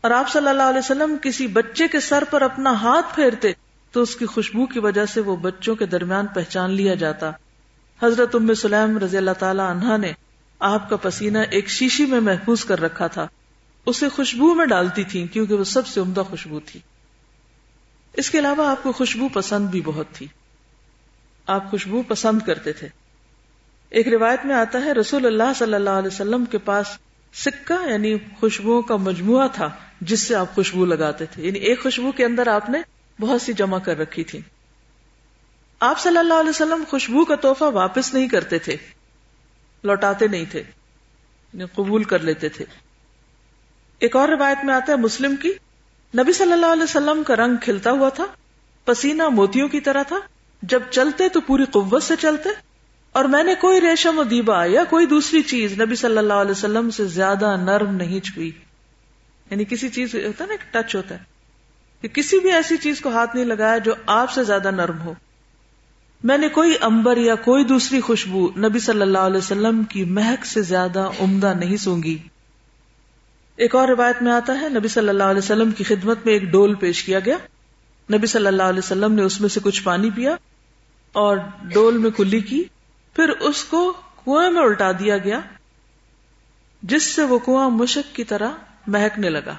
[0.00, 3.52] اور آپ صلی اللہ علیہ وسلم کسی بچے کے سر پر اپنا ہاتھ پھیرتے
[3.92, 7.30] تو اس کی خوشبو کی وجہ سے وہ بچوں کے درمیان پہچان لیا جاتا۔
[8.02, 10.12] حضرت ام سلیم رضی اللہ تعالی عنہا نے
[10.58, 13.28] آپ کا پسینہ ایک شیشی میں محفوظ کر رکھا تھا۔
[13.86, 16.80] اسے خوشبو میں ڈالتی تھی کیونکہ وہ سب سے عمدہ خوشبو تھی۔
[18.12, 20.26] اس کے علاوہ آپ کو خوشبو پسند بھی بہت تھی۔
[21.46, 22.88] آپ خوشبو پسند کرتے تھے۔
[23.90, 26.86] ایک روایت میں آتا ہے، رسول اللہ صلی اللہ علیہ وسلم کے پاس
[27.34, 32.12] سکہ یعنی خوشبو کا مجموعہ تھا، جس سے آپ خوشبو لگاتے تھے۔ یعنی ایک خوشبو
[32.12, 32.78] کے اندر آپ نے
[33.20, 34.40] بہت سی جمع کر رکھی تھی۔
[35.80, 38.76] آپ صلی اللہ علیہ وسلم خوشبو کا تحفہ واپس نہیں کرتے تھے،
[39.84, 42.64] لوٹاتے نہیں تھے یعنی قبول کر لیتے تھے۔
[43.98, 45.52] ایک اور روایت میں آتا ہے مسلم کی،
[46.18, 48.26] نبی صلی اللہ علیہ وسلم کا رنگ کھلتا ہوا تھا،
[48.84, 50.18] پسینہ موتیوں کی طرح تھا۔
[50.62, 52.48] جب چلتے تو پوری قوت سے چلتے
[53.12, 56.50] اور میں نے کوئی ریشم و دیبا یا کوئی دوسری چیز نبی صلی اللہ علیہ
[56.50, 58.50] وسلم سے زیادہ نرم نہیں چھوئی۔
[59.50, 61.20] یعنی کسی چیز ہوتا ہے نا ٹچ ہوتا ہے۔
[62.00, 65.14] کہ کسی بھی ایسی چیز کو ہاتھ نہیں لگایا جو آپ سے زیادہ نرم ہو۔
[66.24, 70.46] میں نے کوئی امبر یا کوئی دوسری خوشبو نبی صلی اللہ علیہ وسلم کی مہک
[70.46, 72.18] سے زیادہ عمدہ نہیں سونگی۔
[73.56, 76.42] ایک اور روایت میں آتا ہے، نبی صلی اللہ علیہ وسلم کی خدمت میں ایک
[76.42, 77.36] ڈول پیش کیا گیا۔
[78.12, 80.36] نبی صلی اللہ علیہ وسلم نے اس میں سے کچھ پانی پیا
[81.12, 82.64] اور ڈول میں کلی کی۔
[83.14, 85.40] پھر اس کو کنویں میں الٹا دیا گیا،
[86.82, 88.50] جس سے وہ کنواں مشک کی طرح
[88.86, 89.56] مہکنے لگا۔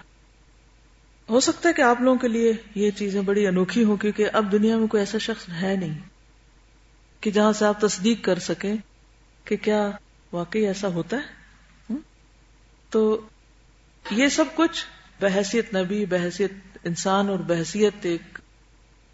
[1.30, 4.52] ہو سکتا ہے کہ آپ لوگوں کے لیے یہ چیزیں بڑی انوکھی ہوں، کیونکہ اب
[4.52, 6.00] دنیا میں کوئی ایسا شخص ہے نہیں
[7.22, 8.76] کہ جہاں سے آپ تصدیق کر سکیں
[9.46, 9.92] کہ کیا
[10.32, 11.42] واقعی ایسا ہوتا ہے۔
[12.90, 13.22] تو
[14.12, 14.86] یہ سب کچھ
[15.20, 16.52] بحثیت نبی، بحثیت
[16.84, 18.40] انسان اور بحثیت ایک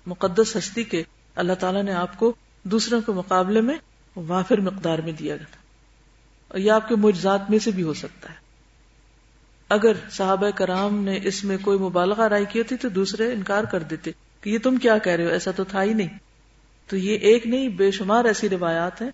[0.06, 1.04] مقدس ہستی کے
[1.36, 3.78] اللہ تعالیٰ نے آپ کو دوسروں کے مقابلے میں
[4.28, 5.58] وافر مقدار میں دیا گیا
[6.48, 8.36] اور یہ آپ کے معجزات میں سے بھی ہو سکتا ہے۔
[9.70, 13.84] اگر صحابہ کرام نے اس میں کوئی مبالغہ رائے کی ہوتی تو دوسرے انکار کر
[13.84, 16.18] دیتے کہ یہ تم کیا کہہ رہے ہو، ایسا تو تھا ہی نہیں۔
[16.88, 19.10] تو یہ ایک نہیں، بے شمار ایسی روایات ہیں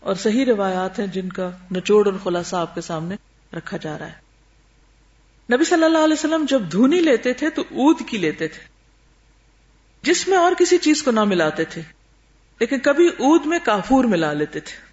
[0.00, 3.14] اور صحیح روایات ہیں جن کا نچوڑ اور خلاصہ آپ کے سامنے
[3.56, 4.22] رکھا جا رہا ہے۔
[5.54, 8.60] نبی صلی اللہ علیہ وسلم جب دھونی لیتے تھے تو اود کی لیتے تھے،
[10.02, 11.82] جس میں اور کسی چیز کو نہ ملاتے تھے۔
[12.62, 14.92] لیکن کبھی اود میں کافور ملا لیتے تھے۔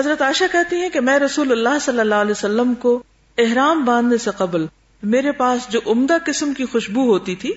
[0.00, 3.02] حضرت عائشہ کہتی ہیں کہ میں رسول اللہ صلی اللہ علیہ وسلم کو
[3.38, 4.66] احرام باندھنے سے قبل
[5.02, 7.52] میرے پاس جو عمدہ قسم کی خوشبو ہوتی تھی،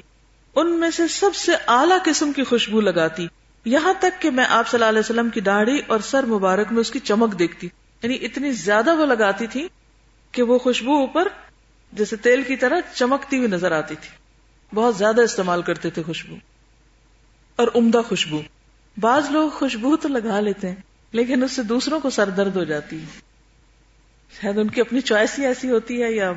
[0.55, 3.27] ان میں سے سب سے اعلی قسم کی خوشبو لگاتی۔
[3.65, 6.81] یہاں تک کہ میں آپ صلی اللہ علیہ وسلم کی داڑھی اور سر مبارک میں
[6.81, 7.67] اس کی چمک دیکھتی۔
[8.03, 9.67] یعنی اتنی زیادہ وہ لگاتی تھی
[10.31, 11.27] کہ وہ خوشبو اوپر
[11.93, 14.09] جیسے تیل کی طرح چمکتی ہوئی نظر آتی تھی۔
[14.75, 16.35] بہت زیادہ استعمال کرتے تھے خوشبو۔
[17.55, 18.41] اور عمدہ خوشبو۔
[18.97, 20.75] بعض لوگ خوشبو تو لگا لیتے ہیں،
[21.11, 23.19] لیکن اس سے دوسروں کو سر درد ہو جاتی ہے۔
[24.41, 26.33] شاید ان کی اپنی چوائس ہی ایسی ہوتی ہے یا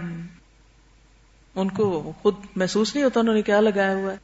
[1.54, 4.16] ان کو خود محسوس نہیں ہوتا انہوں نے کیا لگایا ہوا ہے۔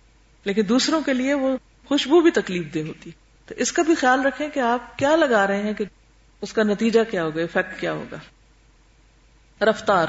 [0.45, 1.57] لیکن دوسروں کے لیے وہ
[1.89, 3.11] خوشبو بھی تکلیف دہ ہوتی
[3.47, 5.85] تو اس کا بھی خیال رکھیں کہ آپ کیا لگا رہے ہیں کہ
[6.43, 8.17] اس کا نتیجہ کیا ہوگا افیکٹ کیا ہوگا۔
[9.65, 10.07] رفتار۔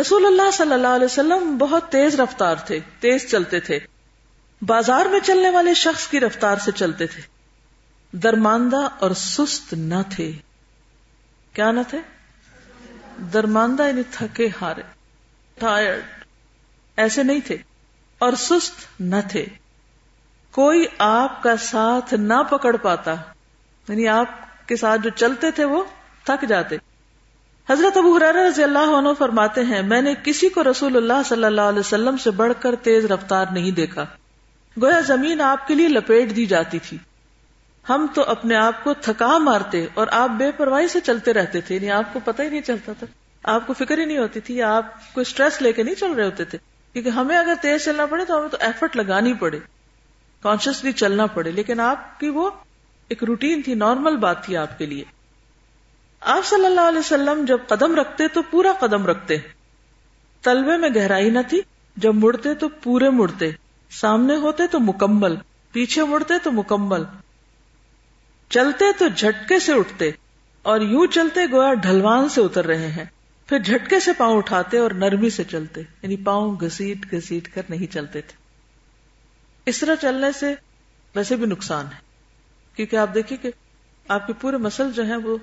[0.00, 3.78] رسول اللہ صلی اللہ علیہ وسلم بہت تیز رفتار تھے، تیز چلتے تھے۔
[4.62, 7.22] بازار میں چلنے والے شخص کی رفتار سے چلتے تھے۔
[8.22, 10.32] درماندہ اور سست نہ تھے۔
[11.52, 11.98] کیا نہ تھے؟
[13.32, 14.82] درماندہ یعنی تھکے ہارے۔
[15.58, 16.24] ٹائرڈ
[16.96, 17.56] ایسے نہیں تھے۔
[18.18, 19.46] اور سست نہ تھے۔
[20.50, 23.14] کوئی آپ کا ساتھ نہ پکڑ پاتا۔
[23.88, 24.28] یعنی آپ
[24.68, 25.84] کے ساتھ جو چلتے تھے وہ
[26.24, 26.76] تھک جاتے۔
[27.70, 31.44] حضرت ابو حرار رضی اللہ عنہ فرماتے ہیں، میں نے کسی کو رسول اللہ صلی
[31.44, 34.06] اللہ علیہ وسلم سے بڑھ کر تیز رفتار نہیں دیکھا۔
[34.82, 36.98] گویا زمین آپ کے لیے لپیٹ دی جاتی تھی۔
[37.88, 41.74] ہم تو اپنے آپ کو تھکا مارتے اور آپ بے پرواہی سے چلتے رہتے تھے
[41.74, 43.06] یعنی آپ کو پتہ ہی نہیں چلتا تھا۔
[43.42, 46.24] آپ کو فکر ہی نہیں ہوتی تھی آپ کو اسٹریس لے کے نہیں چل رہے
[46.24, 46.58] ہوتے تھے۔
[46.92, 49.58] کیونکہ ہمیں اگر تیز چلنا پڑے تو ہمیں تو ایفرٹ لگانی پڑے
[50.42, 52.50] کانشیسلی چلنا پڑے۔ لیکن آپ کی وہ
[53.08, 55.04] ایک روٹین تھی نارمل بات تھی آپ کے لیے۔
[56.20, 59.36] آپ صلی اللہ علیہ وسلم جب قدم رکھتے تو پورا قدم رکھتے۔
[60.42, 61.60] تلوے میں گہرائی نہ تھی،
[61.96, 63.50] جب مڑتے تو پورے مڑتے۔
[63.90, 65.36] سامنے ہوتے تو مکمل،
[65.72, 67.02] پیچھے مڑتے تو مکمل۔
[68.48, 70.10] چلتے تو جھٹکے سے اٹھتے
[70.62, 73.04] اور یوں چلتے گویا ڈھلوان سے اتر رہے ہیں۔
[73.46, 77.92] پھر جھٹکے سے پاؤں اٹھاتے اور نرمی سے چلتے یعنی پاؤں گسیٹ گسیٹ کر نہیں
[77.92, 78.36] چلتے تھے۔
[79.66, 80.54] اس طرح چلنے سے
[81.14, 81.98] ویسے بھی نقصان ہے،
[82.76, 83.50] کیونکہ آپ دیکھیے کہ
[84.08, 85.36] آپ کے پورے مسل جو ہیں وہ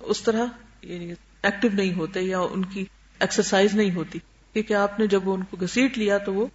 [0.00, 0.44] اس طرح
[0.82, 2.84] یعنی ایکٹیو نہیں ہوتے یا ان کی
[3.20, 4.18] ایکسرسائز نہیں ہوتی،
[4.52, 6.46] کیونکہ آپ نے جب ان کو گسیٹ لیا تو وہ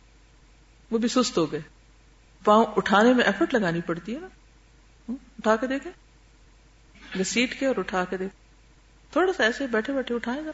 [0.92, 1.62] وہ بھی سست ہو گئے۔
[2.44, 4.28] پاؤں اٹھانے میں ایفرٹ لگانی پڑتی ہے نا۔
[5.10, 5.92] اٹھا کے دیکھیں۔
[7.20, 8.34] گسیٹ کے اور اٹھا کے دیکھ
[9.12, 10.52] تھوڑا سا ایسے بیٹھے بیٹھے اٹھائے ذرا۔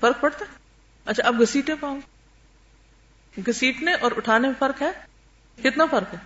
[0.00, 0.56] فرق پڑتا ہے؟
[1.04, 2.00] اچھا اب گسیٹے پاؤں۔
[3.48, 4.90] گسیٹنے اور اٹھانے میں فرق ہے؟
[5.62, 6.18] کتنا فرق ہے؟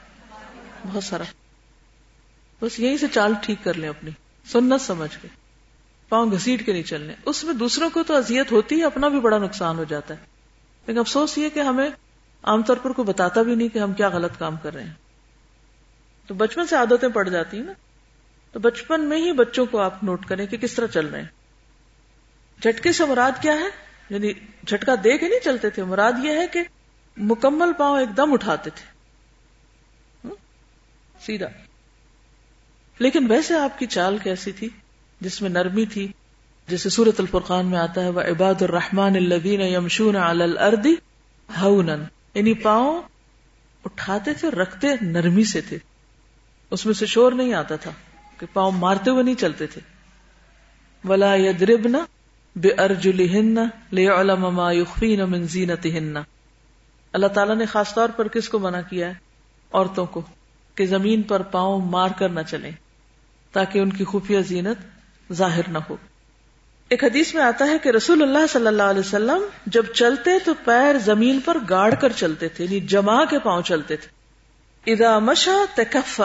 [0.88, 1.24] بہت سارا۔
[2.60, 4.10] بس یہی سے چال ٹھیک کر لیں اپنی۔
[4.44, 5.28] سنت سمجھ کے۔
[6.08, 9.20] پاؤں گھسیٹ کے نہیں چلنے۔ اس میں دوسروں کو تو اذیت ہوتی ہے، اپنا بھی
[9.20, 10.24] بڑا نقصان ہو جاتا ہے۔
[10.86, 11.90] لیکن افسوس یہ کہ ہمیں
[12.42, 14.92] عام طور پر کوئی بتاتا بھی نہیں کہ ہم کیا غلط کام کر رہے ہیں۔
[16.26, 17.72] تو بچپن سے عادتیں پڑ جاتی ہیں نا۔
[18.52, 21.28] تو بچپن میں ہی بچوں کو آپ نوٹ کریں کہ کس طرح چل رہے ہیں۔
[22.62, 23.68] جھٹکے سے مراد کیا ہے؟
[24.10, 24.32] یعنی
[24.66, 26.60] جھٹکا دے کے نہیں چلتے تھے، مراد یہ ہے کہ
[27.16, 28.94] مکمل پاؤں ایک دم اٹھاتے تھے۔
[31.20, 31.46] سیدھا۔
[32.98, 34.68] لیکن ویسے آپ کی چال کیسی تھی؟
[35.20, 36.12] جس میں نرمی تھی۔
[36.68, 40.94] جیسے سورت الفرقان میں آتا ہے، وہ عباد الرحمان الدین یمشون الردی
[41.62, 43.02] ہن یعنی پاؤں
[43.84, 45.78] اٹھاتے تھے رکھتے نرمی سے تھے۔
[46.74, 47.90] اس میں سے شور نہیں آتا تھا
[48.38, 49.80] کہ پاؤں مارتے ہوئے نہیں چلتے تھے۔
[51.04, 52.04] ولا یدربنا
[52.56, 53.54] بے ارجلہن
[53.90, 56.16] لیعلم ما یخفین من زینتہن
[57.12, 59.14] اللہ تعالیٰ نے خاص طور پر کس کو منع کیا ہے؟
[59.72, 60.22] عورتوں کو،
[60.74, 62.70] کہ زمین پر پاؤں مار کر نہ چلیں،
[63.52, 65.96] تاکہ ان کی خفیہ زینت ظاہر نہ ہو۔
[66.88, 70.54] ایک حدیث میں آتا ہے کہ رسول اللہ صلی اللہ علیہ وسلم جب چلتے تو
[70.64, 74.08] پیر زمین پر گاڑ کر چلتے تھے یعنی جما کے پاؤں چلتے تھے۔
[74.92, 76.20] ادا مشا تکف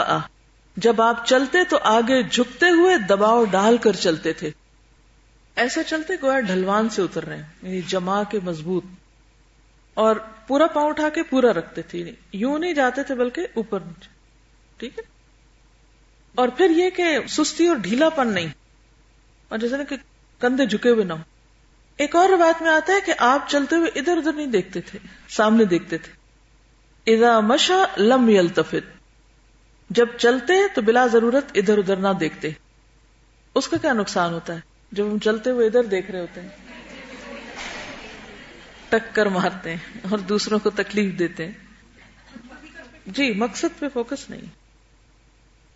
[0.81, 4.51] جب آپ چلتے تو آگے جھکتے ہوئے دباؤ ڈال کر چلتے تھے۔
[5.55, 8.83] ایسا چلتے گویا ڈھلوان سے اتر رہے ہیں یعنی جما کے مضبوط۔
[9.93, 10.15] اور
[10.47, 14.09] پورا پاؤں اٹھا کے پورا رکھتے تھے یعنی یوں نہیں جاتے تھے بلکہ اوپر نیچے۔
[14.77, 15.03] ٹھیک ہے؟
[16.35, 18.47] اور پھر یہ کہ سستی اور ڈھیلا پن نہیں۔
[19.49, 19.95] اور جیسے نا کہ
[20.39, 21.23] کندھے جھکے ہوئے نہ ہو
[21.97, 24.99] ایک اور روایت میں آتا ہے کہ آپ چلتے ہوئے ادھر ادھر نہیں دیکھتے تھے،
[25.29, 26.19] سامنے دیکھتے تھے۔
[27.15, 28.98] اذا مشا لم یلتفت
[29.89, 32.49] جب چلتے تو بلا ضرورت ادھر ادھر نہ دیکھتے۔
[33.55, 34.59] اس کا کیا نقصان ہوتا ہے
[34.91, 36.49] جب ہم چلتے ہوئے ادھر دیکھ رہے ہوتے ہیں؟
[38.89, 41.53] ٹکر مارتے ہیں اور دوسروں کو تکلیف دیتے ہیں۔
[43.05, 44.41] جی مقصد پہ فوکس نہیں۔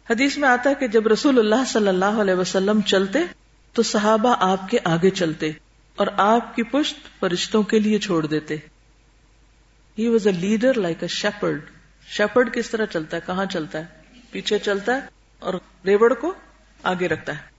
[0.10, 3.20] حدیث میں آتا ہے کہ جب رسول اللہ صلی اللہ علیہ وسلم چلتے
[3.74, 5.52] تو صحابہ آپ کے آگے چلتے
[5.96, 8.56] اور آپ کی پشت فرشتوں کے لیے چھوڑ دیتے۔
[9.98, 11.62] He was a leader like a shepherd
[12.08, 14.03] shepherd کس طرح چلتا ہے؟ کہاں چلتا ہے؟
[14.34, 15.08] پیچھے چلتا ہے
[15.42, 15.54] اور
[15.86, 16.34] ریوڑ کو
[16.84, 17.53] آگے رکھتا ہے۔